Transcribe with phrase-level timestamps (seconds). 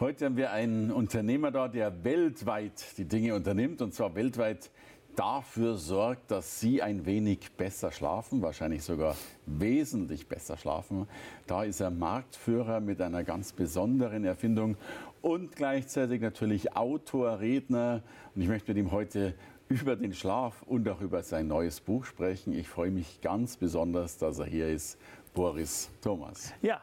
[0.00, 4.70] Heute haben wir einen Unternehmer da, der weltweit die Dinge unternimmt und zwar weltweit
[5.14, 11.06] dafür sorgt, dass Sie ein wenig besser schlafen, wahrscheinlich sogar wesentlich besser schlafen.
[11.46, 14.78] Da ist er Marktführer mit einer ganz besonderen Erfindung
[15.20, 18.02] und gleichzeitig natürlich Autor, Redner.
[18.34, 19.34] Und ich möchte mit ihm heute
[19.68, 22.54] über den Schlaf und auch über sein neues Buch sprechen.
[22.54, 24.98] Ich freue mich ganz besonders, dass er hier ist,
[25.34, 26.54] Boris Thomas.
[26.62, 26.80] Ja,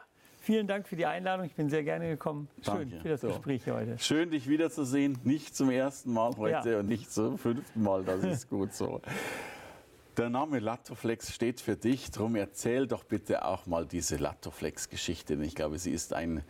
[0.48, 1.44] Vielen Dank für die Einladung.
[1.44, 2.48] Ich bin sehr gerne gekommen.
[2.62, 3.00] Schön Danke.
[3.02, 3.28] für das so.
[3.28, 3.98] Gespräch heute.
[3.98, 5.18] Schön, dich wiederzusehen.
[5.22, 6.78] Nicht zum ersten Mal heute ja.
[6.78, 8.02] und nicht zum fünften Mal.
[8.02, 9.02] Das ist gut so.
[10.16, 12.10] Der Name Latoflex steht für dich.
[12.12, 15.34] Darum erzähl doch bitte auch mal diese Latoflex-Geschichte.
[15.34, 16.42] Ich glaube, sie ist ein,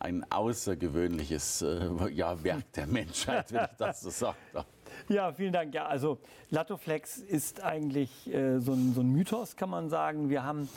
[0.00, 4.66] ein außergewöhnliches äh, ja, Werk der Menschheit, wenn ich das so darf.
[5.08, 5.72] Ja, vielen Dank.
[5.72, 6.18] Ja, also
[6.50, 10.28] Latoflex ist eigentlich äh, so, ein, so ein Mythos, kann man sagen.
[10.28, 10.68] Wir haben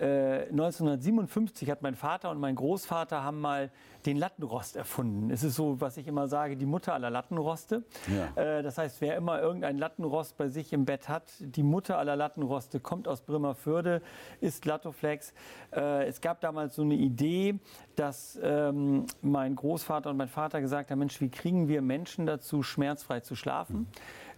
[0.00, 3.70] 1957 äh, hat mein Vater und mein Großvater haben mal
[4.06, 5.30] den Lattenrost erfunden.
[5.30, 7.84] Es ist so, was ich immer sage, die Mutter aller Lattenroste.
[8.08, 8.42] Ja.
[8.42, 12.16] Äh, das heißt, wer immer irgendein Lattenrost bei sich im Bett hat, die Mutter aller
[12.16, 14.02] Lattenroste kommt aus Bremerförde,
[14.40, 15.32] ist Latoflex.
[15.74, 17.58] Äh, es gab damals so eine Idee,
[17.96, 22.62] dass ähm, mein Großvater und mein Vater gesagt haben, Mensch, wie kriegen wir Menschen dazu,
[22.62, 23.76] schmerzfrei zu schlafen?
[23.76, 23.86] Mhm.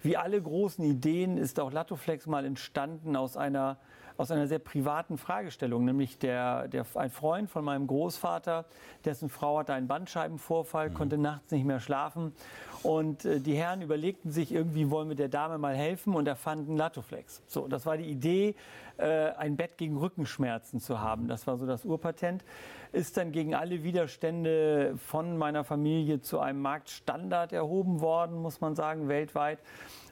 [0.07, 3.77] Wie alle großen Ideen ist auch Latoflex mal entstanden aus einer
[4.19, 8.65] aus einer sehr privaten Fragestellung, nämlich der, der, ein Freund von meinem Großvater,
[9.05, 10.95] dessen Frau hatte einen Bandscheibenvorfall, mhm.
[10.95, 12.33] konnte nachts nicht mehr schlafen
[12.83, 16.77] und äh, die Herren überlegten sich, irgendwie wollen wir der Dame mal helfen und erfanden
[16.77, 17.43] Latoflex.
[17.47, 18.55] So, das war die Idee,
[18.99, 21.29] äh, ein Bett gegen Rückenschmerzen zu haben.
[21.29, 22.45] Das war so das Urpatent.
[22.93, 28.75] Ist dann gegen alle Widerstände von meiner Familie zu einem Marktstandard erhoben worden, muss man
[28.75, 29.59] sagen, weltweit.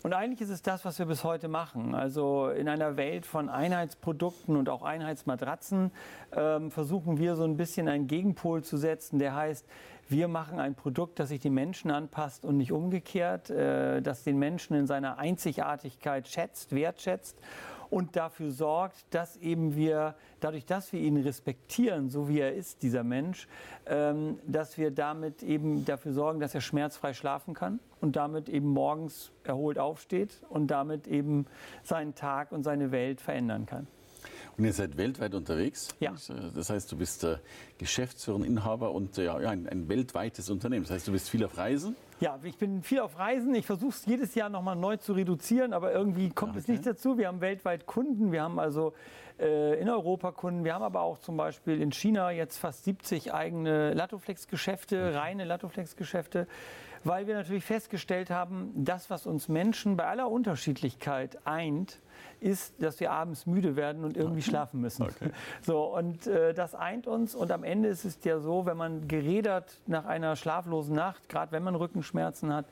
[0.03, 1.95] Und eigentlich ist es das, was wir bis heute machen.
[1.95, 5.93] Also in einer Welt von Einheitsprodukten und auch Einheitsmatratzen
[6.37, 9.67] ähm, versuchen wir so ein bisschen einen Gegenpol zu setzen, der heißt,
[10.09, 14.39] wir machen ein Produkt, das sich den Menschen anpasst und nicht umgekehrt, äh, das den
[14.39, 17.39] Menschen in seiner Einzigartigkeit schätzt, wertschätzt
[17.95, 22.83] und dafür sorgt, dass eben wir, dadurch, dass wir ihn respektieren, so wie er ist,
[22.83, 23.47] dieser Mensch,
[23.87, 28.67] ähm, dass wir damit eben dafür sorgen, dass er schmerzfrei schlafen kann und damit eben
[28.67, 31.47] morgens erholt aufsteht und damit eben
[31.85, 33.87] seinen Tag und seine Welt verändern kann.
[34.57, 35.89] Und ihr seid weltweit unterwegs.
[36.01, 36.15] Ja.
[36.15, 37.39] Äh, das heißt, du bist äh,
[37.79, 40.85] Geschäftsführer Inhaber und äh, ja, ein, ein, weltweites Unternehmen.
[40.85, 41.95] Das heißt, du bist viel auf Reisen.
[42.25, 43.55] Ja, ich bin viel auf Reisen.
[43.55, 46.61] Ich versuche es jedes Jahr nochmal neu zu reduzieren, aber irgendwie kommt okay.
[46.61, 47.19] es nicht dazu.
[47.19, 48.33] Wir haben weltweit Kunden.
[48.33, 48.95] Wir haben also
[49.39, 50.65] äh, in Europa Kunden.
[50.65, 55.17] Wir haben aber auch zum Beispiel in China jetzt fast 70 eigene Latoflex-Geschäfte, mhm.
[55.19, 56.47] reine Latoflex-Geschäfte
[57.05, 62.01] weil wir natürlich festgestellt haben, das, was uns Menschen bei aller Unterschiedlichkeit eint,
[62.41, 65.05] ist, dass wir abends müde werden und irgendwie schlafen müssen.
[65.05, 65.31] Okay.
[65.63, 67.35] So, und äh, das eint uns.
[67.35, 71.53] Und am Ende ist es ja so, wenn man gerädert nach einer schlaflosen Nacht, gerade
[71.53, 72.67] wenn man Rückenschmerzen hat,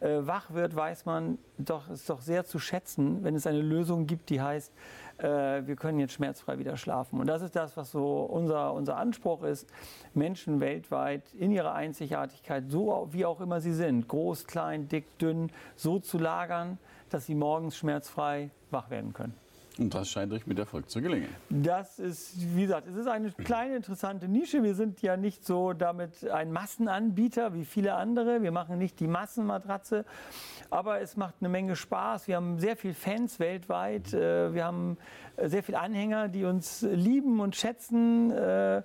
[0.00, 4.06] äh, wach wird, weiß man, doch ist doch sehr zu schätzen, wenn es eine Lösung
[4.06, 4.72] gibt, die heißt,
[5.18, 7.20] äh, wir können jetzt schmerzfrei wieder schlafen.
[7.20, 9.68] Und das ist das, was so unser, unser Anspruch ist,
[10.14, 15.50] Menschen weltweit in ihrer Einzigartigkeit, so wie auch immer sie sind, groß, klein, dick, dünn,
[15.74, 16.78] so zu lagern,
[17.10, 19.45] dass sie morgens schmerzfrei wach werden können.
[19.78, 21.28] Und das scheint euch mit Erfolg zu gelingen.
[21.50, 24.62] Das ist, wie gesagt, es ist eine kleine interessante Nische.
[24.62, 28.42] Wir sind ja nicht so damit ein Massenanbieter wie viele andere.
[28.42, 30.06] Wir machen nicht die Massenmatratze,
[30.70, 32.26] aber es macht eine Menge Spaß.
[32.26, 34.14] Wir haben sehr viele Fans weltweit.
[34.14, 34.96] Äh, wir haben
[35.42, 38.30] sehr viele Anhänger, die uns lieben und schätzen.
[38.30, 38.82] Äh,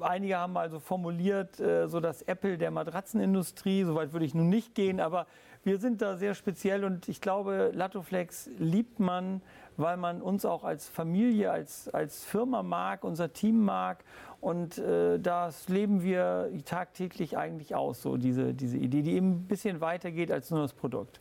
[0.00, 3.84] einige haben also formuliert, äh, so das Apple der Matratzenindustrie.
[3.84, 5.26] Soweit würde ich nun nicht gehen, aber
[5.64, 9.40] wir sind da sehr speziell und ich glaube, Latoflex liebt man
[9.76, 14.04] weil man uns auch als Familie, als, als Firma mag, unser Team mag.
[14.40, 19.46] Und äh, das leben wir tagtäglich eigentlich aus, so diese, diese Idee, die eben ein
[19.46, 21.20] bisschen weiter geht als nur das Produkt.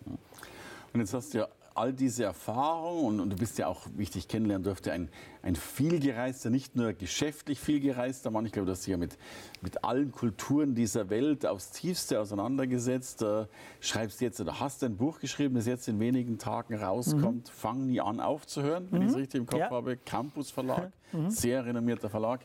[0.94, 4.04] Und jetzt hast du ja all diese Erfahrungen und, und, du bist ja auch, wie
[4.04, 5.10] ich dich kennenlernen durfte, ein,
[5.42, 8.46] ein vielgereister, nicht nur geschäftlich vielgereister Mann.
[8.46, 9.18] Ich glaube, dass Sie ja mit,
[9.62, 13.22] mit allen Kulturen dieser Welt aufs Tiefste auseinandergesetzt.
[13.22, 13.46] Äh,
[13.80, 17.48] schreibst jetzt oder hast ein Buch geschrieben, das jetzt in wenigen Tagen rauskommt.
[17.48, 17.52] Mhm.
[17.52, 19.06] Fang nie an aufzuhören, wenn mhm.
[19.06, 19.70] ich es richtig im Kopf ja.
[19.70, 19.98] habe.
[19.98, 21.30] Campus Verlag, mhm.
[21.30, 22.42] sehr renommierter Verlag.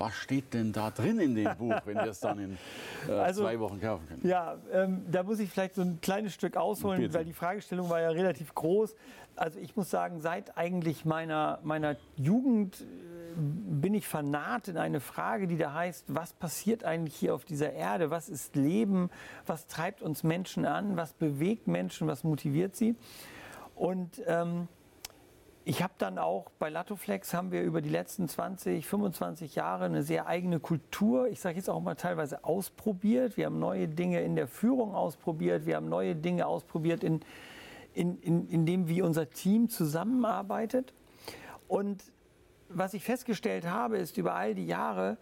[0.00, 2.58] Was steht denn da drin in dem Buch, wenn wir es dann in
[3.06, 4.26] äh, also, zwei Wochen kaufen können?
[4.26, 7.12] Ja, ähm, da muss ich vielleicht so ein kleines Stück ausholen, Bitte.
[7.12, 8.96] weil die Fragestellung war ja relativ groß.
[9.36, 12.84] Also ich muss sagen, seit eigentlich meiner, meiner Jugend äh,
[13.36, 17.74] bin ich fanat in eine Frage, die da heißt, was passiert eigentlich hier auf dieser
[17.74, 18.10] Erde?
[18.10, 19.10] Was ist Leben?
[19.44, 20.96] Was treibt uns Menschen an?
[20.96, 22.08] Was bewegt Menschen?
[22.08, 22.96] Was motiviert sie?
[23.74, 24.66] Und ähm,
[25.70, 30.02] ich habe dann auch bei Latoflex haben wir über die letzten 20, 25 Jahre eine
[30.02, 33.36] sehr eigene Kultur, ich sage jetzt auch mal teilweise ausprobiert.
[33.36, 37.20] Wir haben neue Dinge in der Führung ausprobiert, wir haben neue Dinge ausprobiert in,
[37.94, 40.92] in, in, in dem, wie unser Team zusammenarbeitet.
[41.68, 42.02] Und
[42.68, 45.18] was ich festgestellt habe, ist über all die Jahre,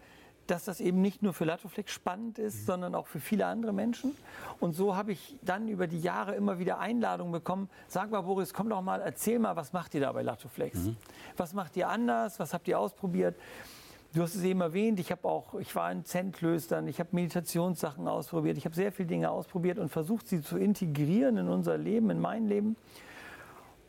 [0.49, 2.65] dass das eben nicht nur für Latoflex spannend ist, mhm.
[2.65, 4.15] sondern auch für viele andere Menschen.
[4.59, 7.69] Und so habe ich dann über die Jahre immer wieder Einladungen bekommen.
[7.87, 10.79] Sag mal, Boris, komm doch mal, erzähl mal, was macht ihr da bei Latoflex?
[10.79, 10.97] Mhm.
[11.37, 12.39] Was macht ihr anders?
[12.39, 13.35] Was habt ihr ausprobiert?
[14.13, 18.07] Du hast es eben erwähnt, ich habe auch, ich war in Zen-Klöstern, ich habe Meditationssachen
[18.07, 22.09] ausprobiert, ich habe sehr viele Dinge ausprobiert und versucht, sie zu integrieren in unser Leben,
[22.09, 22.75] in mein Leben.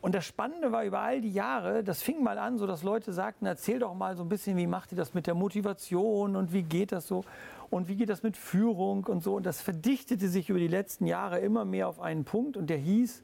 [0.01, 3.13] Und das Spannende war über all die Jahre, das fing mal an, so dass Leute
[3.13, 6.53] sagten, erzähl doch mal so ein bisschen, wie macht ihr das mit der Motivation und
[6.53, 7.23] wie geht das so
[7.69, 9.35] und wie geht das mit Führung und so.
[9.35, 12.77] Und das verdichtete sich über die letzten Jahre immer mehr auf einen Punkt und der
[12.77, 13.21] hieß,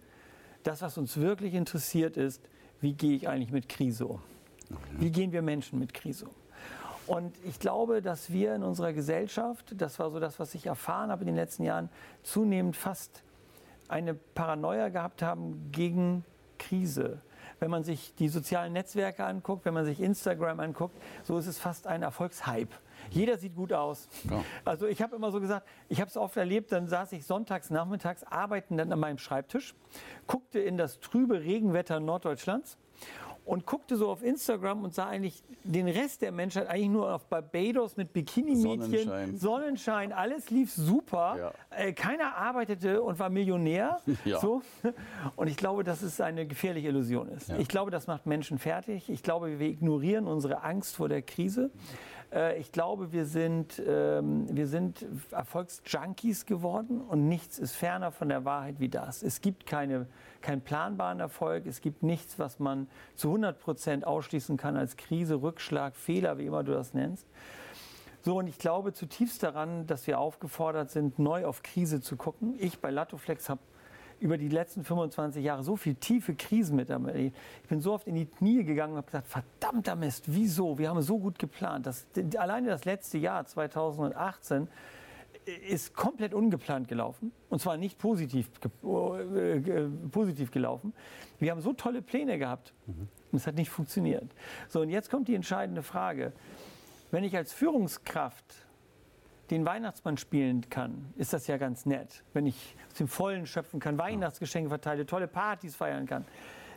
[0.63, 2.43] das, was uns wirklich interessiert ist,
[2.79, 4.21] wie gehe ich eigentlich mit Krise um?
[4.99, 6.31] Wie gehen wir Menschen mit Krise um?
[7.07, 11.09] Und ich glaube, dass wir in unserer Gesellschaft, das war so das, was ich erfahren
[11.09, 11.89] habe in den letzten Jahren,
[12.21, 13.23] zunehmend fast
[13.87, 16.25] eine Paranoia gehabt haben gegen
[16.57, 17.21] Krise.
[17.59, 21.57] Wenn man sich die sozialen Netzwerke anguckt, wenn man sich Instagram anguckt, so ist es
[21.57, 22.75] fast ein Erfolgshype.
[23.09, 24.09] Jeder sieht gut aus.
[24.29, 24.43] Ja.
[24.65, 27.69] Also ich habe immer so gesagt, ich habe es oft erlebt, dann saß ich sonntags
[27.69, 29.75] nachmittags arbeiten dann an meinem Schreibtisch,
[30.27, 32.77] guckte in das trübe Regenwetter Norddeutschlands
[33.47, 37.25] und guckte so auf Instagram und sah eigentlich den Rest der Menschheit eigentlich nur auf
[37.27, 39.37] Barbados mit Bikini-Mädchen, Sonnenschein.
[39.37, 40.13] Sonnenschein.
[40.13, 41.53] alles lief super.
[41.71, 41.77] Ja.
[41.77, 44.01] Äh, keiner arbeitete und war Millionär.
[44.25, 44.39] Ja.
[44.39, 44.61] So.
[45.37, 47.47] Und ich glaube, dass es eine gefährliche Illusion ist.
[47.49, 47.57] Ja.
[47.59, 49.09] Ich glaube, das macht Menschen fertig.
[49.09, 51.71] Ich glaube, wir ignorieren unsere Angst vor der Krise.
[52.33, 58.29] Äh, ich glaube, wir sind, ähm, wir sind Erfolgsjunkies geworden und nichts ist ferner von
[58.29, 59.23] der Wahrheit wie das.
[59.23, 60.07] Es gibt keine,
[60.41, 65.41] keinen planbaren Erfolg, es gibt nichts, was man zu 100 Prozent ausschließen kann als Krise,
[65.41, 67.27] Rückschlag, Fehler, wie immer du das nennst.
[68.21, 72.55] So, und ich glaube zutiefst daran, dass wir aufgefordert sind, neu auf Krise zu gucken.
[72.57, 73.61] Ich bei Latoflex habe
[74.19, 78.15] über die letzten 25 Jahre so viel tiefe Krisen mit Ich bin so oft in
[78.15, 80.77] die Knie gegangen und habe gesagt, verdammter Mist, wieso?
[80.77, 81.85] Wir haben so gut geplant.
[81.85, 82.07] Das,
[82.37, 84.67] alleine das letzte Jahr, 2018,
[85.47, 87.31] ist komplett ungeplant gelaufen.
[87.49, 88.49] Und zwar nicht positiv,
[88.83, 90.93] äh, positiv gelaufen.
[91.39, 92.73] Wir haben so tolle Pläne gehabt.
[92.85, 93.07] Mhm.
[93.31, 94.33] Und es hat nicht funktioniert.
[94.67, 96.33] So, und jetzt kommt die entscheidende Frage.
[97.11, 98.67] Wenn ich als Führungskraft
[99.49, 102.23] den Weihnachtsmann spielen kann, ist das ja ganz nett.
[102.33, 106.25] Wenn ich aus dem Vollen schöpfen kann, Weihnachtsgeschenke verteile, tolle Partys feiern kann.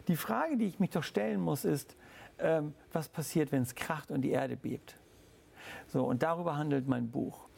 [0.09, 1.97] Die Frage, die ich mich doch stellen muss, ist,
[2.39, 4.97] ähm, was passiert, wenn es kracht und die Erde bebt?
[5.89, 7.50] So, und darüber handelt mein Buch.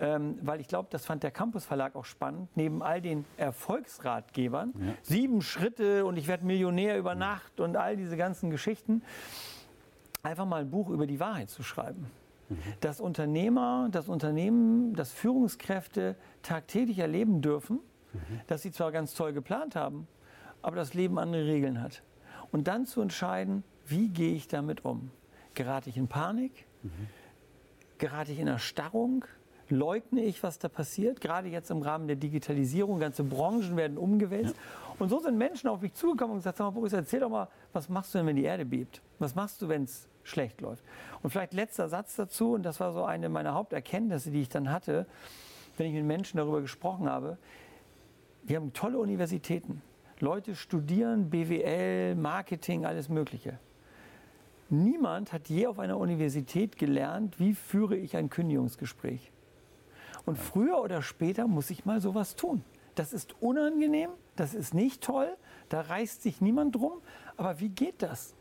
[0.00, 4.72] Ähm, weil ich glaube, das fand der Campus Verlag auch spannend, neben all den Erfolgsratgebern,
[4.78, 4.94] ja.
[5.02, 9.02] sieben Schritte und ich werde Millionär über Nacht und all diese ganzen Geschichten,
[10.22, 12.06] einfach mal ein Buch über die Wahrheit zu schreiben.
[12.80, 17.80] Dass Unternehmer, das Unternehmen, dass Führungskräfte tagtäglich erleben dürfen,
[18.12, 18.40] mhm.
[18.46, 20.08] dass sie zwar ganz toll geplant haben,
[20.62, 22.02] aber das Leben andere Regeln hat.
[22.50, 25.10] Und dann zu entscheiden, wie gehe ich damit um?
[25.54, 26.66] Gerate ich in Panik?
[26.82, 26.90] Mhm.
[27.98, 29.24] Gerate ich in Erstarrung?
[29.70, 31.20] Leugne ich, was da passiert?
[31.20, 34.54] Gerade jetzt im Rahmen der Digitalisierung, ganze Branchen werden umgewälzt.
[34.56, 34.94] Ja.
[34.98, 37.48] Und so sind Menschen auf mich zugekommen und gesagt, sag mal, Boris, erzähl doch mal,
[37.72, 39.02] was machst du denn, wenn die Erde bebt?
[39.18, 40.84] Was machst du, wenn es schlecht läuft.
[41.22, 44.70] Und vielleicht letzter Satz dazu, und das war so eine meiner Haupterkenntnisse, die ich dann
[44.70, 45.06] hatte,
[45.76, 47.38] wenn ich mit Menschen darüber gesprochen habe.
[48.44, 49.82] Wir haben tolle Universitäten.
[50.20, 53.58] Leute studieren BWL, Marketing, alles Mögliche.
[54.70, 59.32] Niemand hat je auf einer Universität gelernt, wie führe ich ein Kündigungsgespräch.
[60.28, 62.62] Und früher oder später muss ich mal sowas tun.
[62.96, 65.34] Das ist unangenehm, das ist nicht toll,
[65.70, 67.00] da reißt sich niemand drum.
[67.38, 68.34] Aber wie geht das?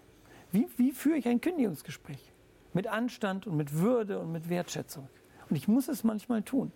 [0.52, 2.34] Wie, wie führe ich ein Kündigungsgespräch?
[2.74, 5.08] Mit Anstand und mit Würde und mit Wertschätzung.
[5.50, 6.74] Und ich muss es manchmal tun.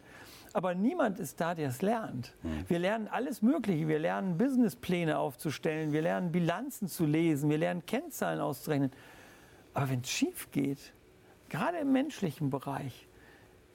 [0.54, 2.34] Aber niemand ist da, der es lernt.
[2.44, 2.70] Hm.
[2.70, 3.90] Wir lernen alles Mögliche.
[3.90, 5.92] Wir lernen Businesspläne aufzustellen.
[5.92, 7.50] Wir lernen Bilanzen zu lesen.
[7.50, 8.92] Wir lernen Kennzahlen auszurechnen.
[9.74, 10.94] Aber wenn es schief geht,
[11.50, 13.10] gerade im menschlichen Bereich,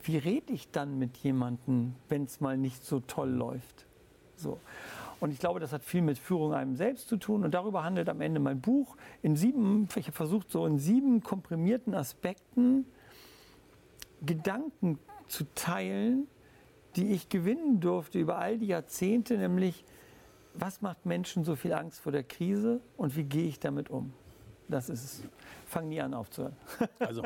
[0.06, 3.86] wie rede ich dann mit jemandem, wenn es mal nicht so toll läuft?
[4.36, 4.58] So.
[5.18, 7.44] Und ich glaube, das hat viel mit Führung einem selbst zu tun.
[7.44, 8.96] Und darüber handelt am Ende mein Buch.
[9.22, 12.84] In sieben, ich habe versucht, so in sieben komprimierten Aspekten
[14.24, 14.98] Gedanken
[15.28, 16.26] zu teilen,
[16.96, 19.84] die ich gewinnen durfte über all die Jahrzehnte, nämlich
[20.54, 24.12] was macht Menschen so viel Angst vor der Krise und wie gehe ich damit um?
[24.68, 25.22] Das ist es.
[25.66, 26.56] Fang nie an aufzuhören.
[26.98, 27.22] Also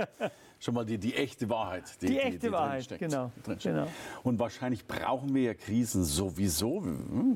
[0.60, 1.84] schon mal die, die echte Wahrheit.
[2.02, 3.86] Die, die echte die, Wahrheit, genau, genau.
[4.22, 6.84] Und wahrscheinlich brauchen wir ja Krisen sowieso.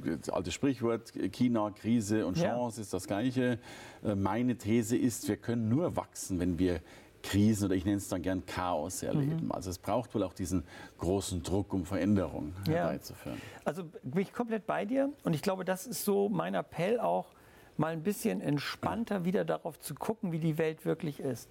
[0.04, 2.83] Das alte Sprichwort, China, Krise und Chance ja.
[2.83, 3.59] ist das Gleiche.
[4.04, 6.81] Äh, meine These ist, wir können nur wachsen, wenn wir
[7.23, 9.47] Krisen oder ich nenne es dann gern Chaos erleben.
[9.47, 9.52] Mhm.
[9.52, 10.62] Also es braucht wohl auch diesen
[10.99, 12.75] großen Druck, um Veränderung ja.
[12.75, 13.40] herbeizuführen.
[13.64, 17.33] Also bin ich komplett bei dir und ich glaube, das ist so mein Appell auch,
[17.76, 21.49] mal ein bisschen entspannter wieder darauf zu gucken, wie die Welt wirklich ist.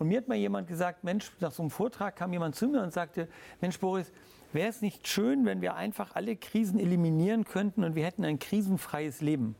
[0.00, 2.82] Und mir hat mal jemand gesagt, Mensch, nach so einem Vortrag kam jemand zu mir
[2.82, 3.28] und sagte,
[3.60, 4.10] Mensch Boris,
[4.52, 8.38] wäre es nicht schön, wenn wir einfach alle Krisen eliminieren könnten und wir hätten ein
[8.38, 9.54] krisenfreies Leben?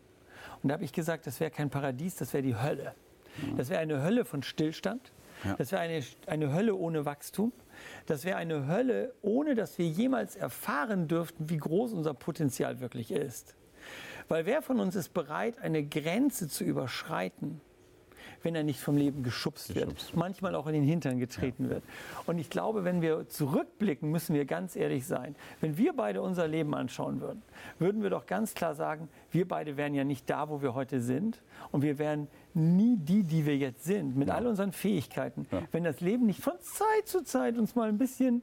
[0.63, 2.95] Und da habe ich gesagt, das wäre kein Paradies, das wäre die Hölle.
[3.57, 5.13] Das wäre eine Hölle von Stillstand,
[5.45, 5.55] ja.
[5.55, 7.53] Das wäre eine, eine Hölle ohne Wachstum.
[8.07, 13.11] Das wäre eine Hölle, ohne dass wir jemals erfahren dürften, wie groß unser Potenzial wirklich
[13.11, 13.55] ist.
[14.29, 17.61] Weil wer von uns ist bereit, eine Grenze zu überschreiten,
[18.43, 20.09] wenn er nicht vom Leben geschubst, geschubst.
[20.09, 21.71] wird, manchmal auch in den Hintern getreten ja.
[21.71, 21.83] wird.
[22.27, 25.35] Und ich glaube, wenn wir zurückblicken, müssen wir ganz ehrlich sein.
[25.61, 27.43] Wenn wir beide unser Leben anschauen würden,
[27.79, 31.01] würden wir doch ganz klar sagen, wir beide wären ja nicht da, wo wir heute
[31.01, 31.43] sind
[31.73, 34.35] und wir wären nie die, die wir jetzt sind, mit ja.
[34.35, 35.63] all unseren Fähigkeiten, ja.
[35.73, 38.43] wenn das Leben nicht von Zeit zu Zeit uns mal ein bisschen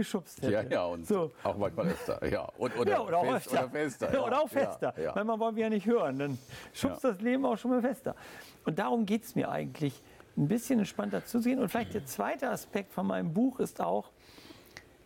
[0.00, 0.52] geschubst hätte.
[0.52, 1.30] Ja, ja, und so.
[1.42, 2.26] auch manchmal öfter.
[2.26, 4.12] Ja, und, oder, ja, oder, fest, oder fester.
[4.12, 4.94] Ja, oder auch fester.
[4.96, 5.12] Ja, ja.
[5.14, 6.38] Manchmal wollen wir ja nicht hören, dann
[6.72, 8.14] schubst das Leben auch schon mal fester.
[8.64, 10.02] Und darum geht es mir eigentlich,
[10.36, 11.58] ein bisschen entspannter zu sehen.
[11.58, 14.10] Und vielleicht der zweite Aspekt von meinem Buch ist auch,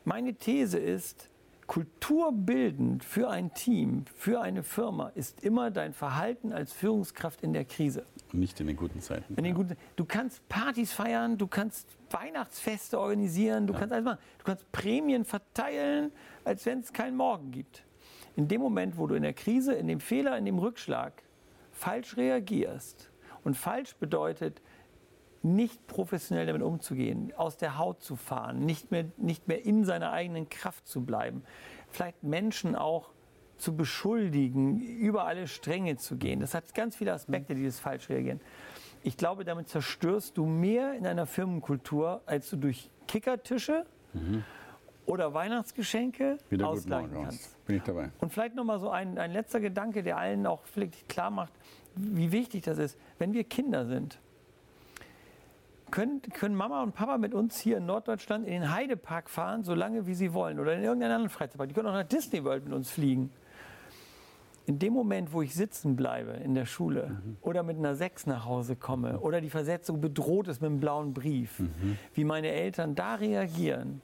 [0.05, 1.29] meine These ist,
[1.67, 7.65] kulturbildend für ein Team, für eine Firma ist immer dein Verhalten als Führungskraft in der
[7.65, 8.05] Krise.
[8.33, 9.35] Nicht in den guten Zeiten.
[9.35, 13.79] In den guten, du kannst Partys feiern, du kannst Weihnachtsfeste organisieren, du ja.
[13.79, 14.19] kannst alles machen.
[14.39, 16.13] Du kannst Prämien verteilen,
[16.45, 17.85] als wenn es keinen Morgen gibt.
[18.37, 21.23] In dem Moment, wo du in der Krise, in dem Fehler, in dem Rückschlag
[21.73, 23.11] falsch reagierst,
[23.45, 24.61] und falsch bedeutet,
[25.45, 30.11] nicht professionell damit umzugehen, aus der Haut zu fahren, nicht mehr, nicht mehr in seiner
[30.11, 31.43] eigenen Kraft zu bleiben,
[31.91, 33.11] vielleicht Menschen auch
[33.57, 36.41] zu beschuldigen, über alle Stränge zu gehen.
[36.41, 38.41] Das hat ganz viele Aspekte, die das falsch reagieren.
[39.03, 43.85] Ich glaube, damit zerstörst du mehr in einer Firmenkultur, als du durch Kickertische
[44.15, 44.43] mhm.
[45.05, 47.65] oder Weihnachtsgeschenke Wieder ausgleichen kannst.
[47.67, 48.11] Bin ich dabei.
[48.19, 51.53] Und vielleicht noch mal so ein, ein letzter Gedanke, der allen auch vielleicht klar macht,
[51.95, 52.99] wie wichtig das ist.
[53.19, 54.19] Wenn wir Kinder sind,
[55.95, 60.09] können, können Mama und Papa mit uns hier in Norddeutschland in den Heidepark fahren, solange
[60.09, 61.69] wie sie wollen, oder in irgendeinen anderen Freizeitpark.
[61.69, 63.31] Die können auch nach Disney World mit uns fliegen.
[64.67, 67.37] In dem Moment, wo ich sitzen bleibe in der Schule mhm.
[67.43, 71.15] oder mit einer Sechs nach Hause komme oder die Versetzung bedroht ist mit einem blauen
[71.15, 71.97] Brief, mhm.
[72.13, 74.01] wie meine Eltern da reagieren,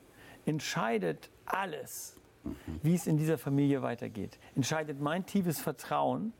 [0.46, 2.54] entscheidet alles, mhm.
[2.84, 4.38] wie es in dieser Familie weitergeht.
[4.54, 6.34] Entscheidet mein tiefes Vertrauen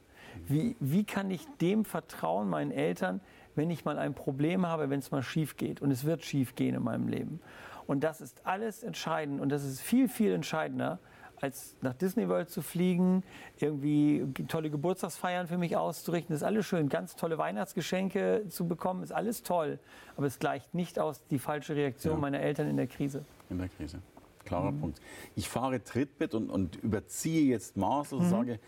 [0.47, 3.21] wie, wie kann ich dem vertrauen, meinen Eltern,
[3.61, 5.83] wenn ich mal ein Problem habe, wenn es mal schief geht?
[5.83, 7.40] Und es wird schief gehen in meinem Leben.
[7.87, 10.99] Und das ist alles entscheidend und das ist viel, viel entscheidender,
[11.43, 13.23] als nach Disney World zu fliegen,
[13.59, 16.33] irgendwie tolle Geburtstagsfeiern für mich auszurichten.
[16.33, 19.79] Das ist alles schön, ganz tolle Weihnachtsgeschenke zu bekommen, ist alles toll.
[20.17, 22.21] Aber es gleicht nicht aus die falsche Reaktion ja.
[22.21, 23.25] meiner Eltern in der Krise.
[23.50, 23.99] In der Krise.
[24.47, 24.81] Klarer mhm.
[24.81, 25.00] Punkt.
[25.37, 28.31] Ich fahre Trittbett und, und überziehe jetzt Maß und mhm.
[28.31, 28.61] sage,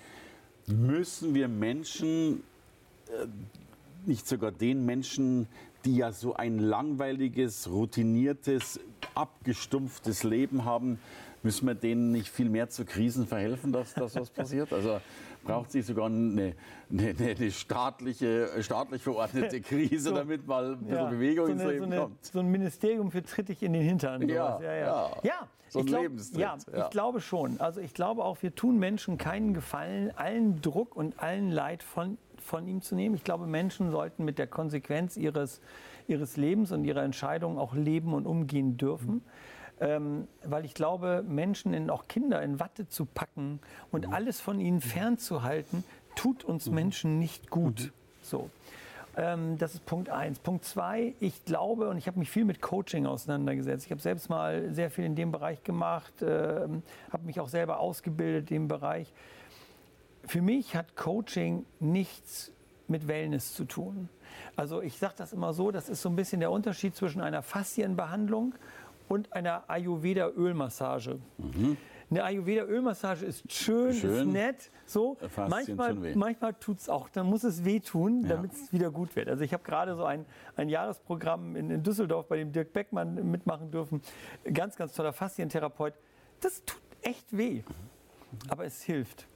[0.66, 2.42] müssen wir Menschen,
[3.08, 3.26] äh,
[4.06, 5.46] nicht sogar den Menschen,
[5.84, 8.80] die ja so ein langweiliges, routiniertes,
[9.14, 10.98] abgestumpftes Leben haben,
[11.42, 14.72] müssen wir denen nicht viel mehr zu Krisen verhelfen, dass das was passiert?
[14.72, 15.00] Also
[15.44, 16.54] braucht sich sogar eine,
[16.90, 21.64] eine, eine, staatliche, staatlich verordnete Krise, so, damit mal ein bisschen ja, Bewegung so ins
[21.64, 22.24] Leben so kommt.
[22.24, 24.28] So ein Ministerium für Trittig in den Hintern.
[24.28, 25.10] Ja, ja, ja.
[25.22, 25.48] ja.
[25.68, 26.04] So ein glaub,
[26.34, 27.58] ja, ich glaube schon.
[27.58, 32.18] Also ich glaube auch, wir tun Menschen keinen Gefallen, allen Druck und allen Leid von,
[32.42, 33.14] von ihm zu nehmen.
[33.14, 35.60] Ich glaube, Menschen sollten mit der Konsequenz ihres,
[36.08, 39.14] ihres Lebens und ihrer Entscheidungen auch leben und umgehen dürfen.
[39.14, 39.22] Mhm.
[39.80, 43.58] Ähm, weil ich glaube, Menschen, in, auch Kinder in Watte zu packen
[43.90, 44.12] und mhm.
[44.12, 45.82] alles von ihnen fernzuhalten,
[46.14, 46.74] tut uns mhm.
[46.74, 47.86] Menschen nicht gut.
[47.86, 47.90] Mhm.
[48.22, 48.50] So.
[49.16, 50.38] Ähm, das ist Punkt eins.
[50.38, 53.84] Punkt zwei, ich glaube, und ich habe mich viel mit Coaching auseinandergesetzt.
[53.84, 56.68] Ich habe selbst mal sehr viel in dem Bereich gemacht, äh,
[57.10, 59.12] habe mich auch selber ausgebildet in dem Bereich.
[60.26, 62.52] Für mich hat Coaching nichts
[62.88, 64.08] mit Wellness zu tun.
[64.56, 67.42] Also ich sage das immer so, das ist so ein bisschen der Unterschied zwischen einer
[67.42, 68.54] Faszienbehandlung
[69.08, 71.18] und einer Ayurveda-Ölmassage.
[71.38, 71.76] Mhm.
[72.10, 75.16] Eine Ayurveda-Ölmassage ist schön, schön, ist nett, so.
[75.48, 79.28] Manchmal, manchmal tut es auch, dann muss es wehtun, damit es wieder gut wird.
[79.28, 80.26] Also ich habe gerade so ein,
[80.56, 84.02] ein Jahresprogramm in, in, Düsseldorf bei dem Dirk Beckmann mitmachen dürfen.
[84.52, 85.94] Ganz, ganz toller Faszientherapeut.
[86.40, 87.62] Das tut echt weh,
[88.48, 89.26] aber es hilft.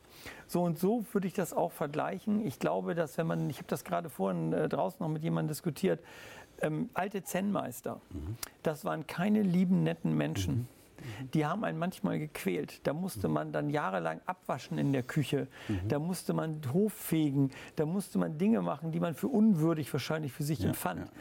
[0.46, 2.44] So und so würde ich das auch vergleichen.
[2.46, 5.48] Ich glaube, dass wenn man, ich habe das gerade vorhin äh, draußen noch mit jemandem
[5.48, 6.00] diskutiert,
[6.60, 8.36] ähm, alte Zen-Meister, mhm.
[8.62, 10.54] das waren keine lieben, netten Menschen.
[10.54, 10.68] Mhm
[11.34, 12.86] die haben einen manchmal gequält.
[12.86, 15.46] Da musste man dann jahrelang abwaschen in der Küche.
[15.68, 15.88] Mhm.
[15.88, 17.50] Da musste man Hof fegen.
[17.76, 21.06] Da musste man Dinge machen, die man für unwürdig wahrscheinlich für sich ja, empfand.
[21.06, 21.12] Ja.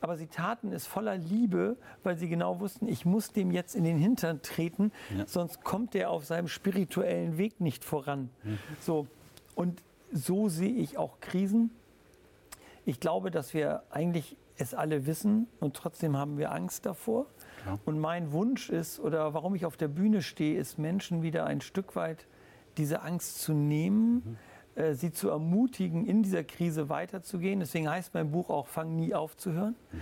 [0.00, 3.84] Aber sie taten es voller Liebe, weil sie genau wussten, ich muss dem jetzt in
[3.84, 5.26] den Hintern treten, ja.
[5.26, 8.30] sonst kommt er auf seinem spirituellen Weg nicht voran.
[8.42, 8.58] Mhm.
[8.80, 9.06] So.
[9.54, 11.70] Und so sehe ich auch Krisen.
[12.84, 17.26] Ich glaube, dass wir eigentlich es alle wissen und trotzdem haben wir Angst davor.
[17.66, 17.78] Ja.
[17.84, 21.60] Und mein Wunsch ist, oder warum ich auf der Bühne stehe, ist Menschen wieder ein
[21.60, 22.26] Stück weit
[22.76, 24.36] diese Angst zu nehmen, mhm.
[24.80, 27.60] Äh, sie zu ermutigen, in dieser Krise weiterzugehen.
[27.60, 29.76] Deswegen heißt mein Buch auch, fang nie auf zu hören.
[29.92, 30.00] Mhm.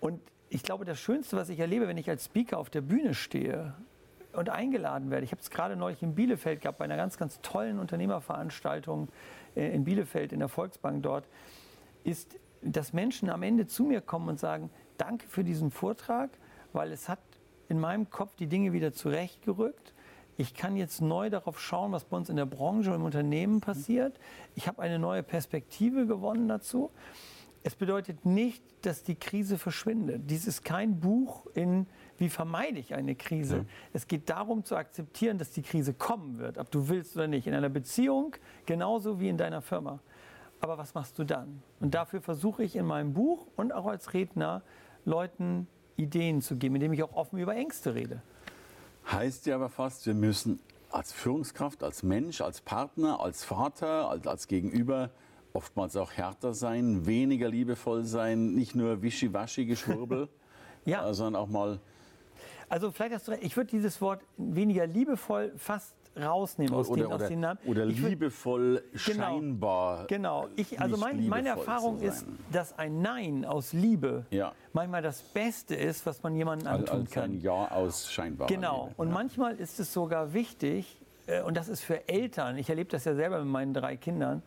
[0.00, 3.14] Und ich glaube, das Schönste, was ich erlebe, wenn ich als Speaker auf der Bühne
[3.14, 3.74] stehe
[4.32, 7.40] und eingeladen werde, ich habe es gerade neulich in Bielefeld gehabt, bei einer ganz, ganz
[7.42, 9.08] tollen Unternehmerveranstaltung
[9.54, 11.28] äh, in Bielefeld, in der Volksbank dort,
[12.02, 16.30] ist, dass Menschen am Ende zu mir kommen und sagen, danke für diesen Vortrag,
[16.72, 17.20] weil es hat
[17.68, 19.94] in meinem Kopf die Dinge wieder zurechtgerückt.
[20.40, 23.60] Ich kann jetzt neu darauf schauen, was bei uns in der Branche und im Unternehmen
[23.60, 24.18] passiert.
[24.54, 26.90] Ich habe eine neue Perspektive gewonnen dazu.
[27.62, 30.30] Es bedeutet nicht, dass die Krise verschwindet.
[30.30, 33.56] Dies ist kein Buch in, wie vermeide ich eine Krise.
[33.56, 33.64] Ja.
[33.92, 37.46] Es geht darum zu akzeptieren, dass die Krise kommen wird, ob du willst oder nicht.
[37.46, 40.00] In einer Beziehung genauso wie in deiner Firma.
[40.62, 41.62] Aber was machst du dann?
[41.80, 44.62] Und dafür versuche ich in meinem Buch und auch als Redner
[45.04, 45.66] Leuten
[45.96, 48.22] Ideen zu geben, indem ich auch offen über Ängste rede.
[49.10, 54.26] Heißt ja aber fast, wir müssen als Führungskraft, als Mensch, als Partner, als Vater, als,
[54.26, 55.10] als Gegenüber
[55.52, 60.28] oftmals auch härter sein, weniger liebevoll sein, nicht nur wischiwaschi Geschwurbel,
[60.84, 61.12] ja.
[61.12, 61.80] sondern auch mal.
[62.68, 67.02] Also vielleicht hast du recht, ich würde dieses Wort weniger liebevoll fast rausnehmen aus, oder,
[67.02, 67.58] den, aus den Namen.
[67.66, 70.06] Oder liebevoll genau, scheinbar.
[70.06, 70.48] Genau.
[70.56, 74.52] Ich, also mein, meine Erfahrung ist, dass ein Nein aus Liebe ja.
[74.72, 77.32] manchmal das Beste ist, was man jemandem antun als kann.
[77.32, 78.48] Ein Ja aus scheinbar.
[78.48, 78.88] Genau.
[78.88, 78.94] Liebe.
[78.96, 79.14] Und ja.
[79.14, 83.14] manchmal ist es sogar wichtig, äh, und das ist für Eltern, ich erlebe das ja
[83.14, 84.42] selber mit meinen drei Kindern,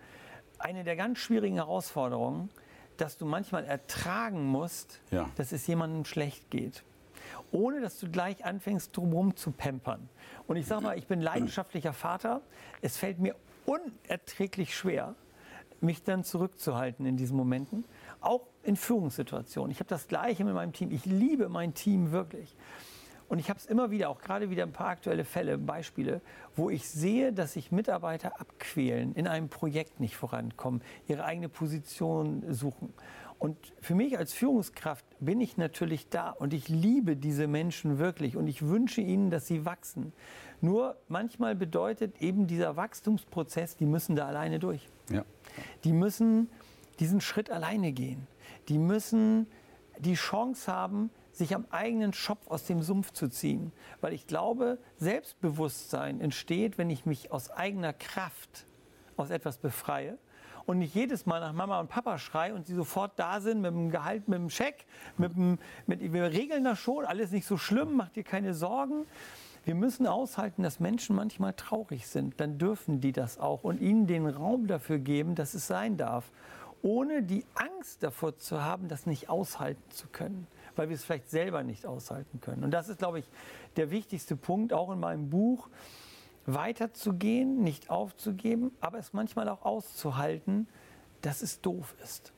[0.60, 2.50] eine der ganz schwierigen Herausforderungen,
[2.98, 5.30] dass du manchmal ertragen musst, ja.
[5.36, 6.84] dass es jemandem schlecht geht
[7.52, 10.10] ohne dass du gleich anfängst, drumherum zu pampern.
[10.48, 12.42] Und ich sage mal, ich bin leidenschaftlicher Vater.
[12.82, 15.16] Es fällt mir unerträglich schwer,
[15.82, 17.86] mich dann zurückzuhalten in diesen Momenten,
[18.22, 19.72] auch in Führungssituationen.
[19.72, 20.92] Ich habe das Gleiche mit meinem Team.
[20.92, 22.56] Ich liebe mein Team wirklich.
[23.30, 26.22] Und ich habe es immer wieder, auch gerade wieder ein paar aktuelle Fälle, Beispiele,
[26.56, 32.44] wo ich sehe, dass sich Mitarbeiter abquälen, in einem Projekt nicht vorankommen, ihre eigene Position
[32.54, 32.94] suchen.
[33.44, 38.38] Und für mich als Führungskraft bin ich natürlich da und ich liebe diese Menschen wirklich
[38.38, 40.14] und ich wünsche ihnen, dass sie wachsen.
[40.62, 44.88] Nur manchmal bedeutet eben dieser Wachstumsprozess, die müssen da alleine durch.
[45.10, 45.26] Ja.
[45.84, 46.50] Die müssen
[47.02, 48.28] diesen Schritt alleine gehen.
[48.70, 49.48] Die müssen
[50.00, 53.74] die Chance haben, sich am eigenen Schopf aus dem Sumpf zu ziehen.
[54.00, 58.68] Weil ich glaube, Selbstbewusstsein entsteht, wenn ich mich aus eigener Kraft
[59.18, 60.18] aus etwas befreie
[60.66, 63.72] und nicht jedes Mal nach Mama und Papa schreie und sie sofort da sind mit
[63.72, 64.86] dem Gehalt, mit dem Scheck,
[65.18, 69.06] mit dem, mit, wir regeln das schon, alles nicht so schlimm, macht dir keine Sorgen.
[69.66, 72.40] Wir müssen aushalten, dass Menschen manchmal traurig sind.
[72.40, 76.32] Dann dürfen die das auch und ihnen den Raum dafür geben, dass es sein darf,
[76.82, 81.30] ohne die Angst davor zu haben, das nicht aushalten zu können, weil wir es vielleicht
[81.30, 82.66] selber nicht aushalten können.
[82.66, 83.26] Und das ist, glaube ich,
[83.78, 85.70] der wichtigste Punkt, auch in meinem Buch
[86.46, 90.68] weiterzugehen, nicht aufzugeben, aber es manchmal auch auszuhalten,
[91.22, 92.34] dass es doof ist.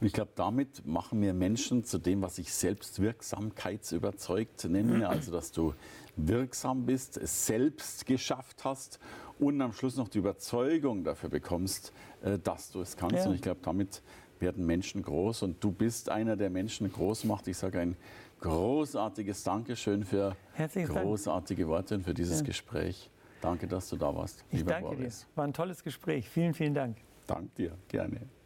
[0.00, 5.50] Und ich glaube, damit machen wir Menschen zu dem, was ich selbstwirksamkeitsüberzeugt nenne, also dass
[5.50, 5.74] du
[6.16, 9.00] wirksam bist, es selbst geschafft hast
[9.40, 11.92] und am Schluss noch die Überzeugung dafür bekommst,
[12.22, 13.16] äh, dass du es kannst.
[13.16, 13.26] Ja.
[13.26, 14.02] Und ich glaube, damit
[14.38, 17.48] werden Menschen groß und du bist einer, der Menschen groß macht.
[17.48, 17.96] Ich sage ein
[18.40, 21.70] großartiges Dankeschön für Herzlichen großartige Dank.
[21.70, 22.46] Worte und für dieses ja.
[22.46, 23.10] Gespräch.
[23.40, 24.44] Danke, dass du da warst.
[24.50, 25.20] Ich danke Boris.
[25.20, 25.36] dir.
[25.36, 26.28] War ein tolles Gespräch.
[26.28, 26.96] Vielen, vielen Dank.
[27.26, 27.76] Dank dir.
[27.88, 28.37] Gerne.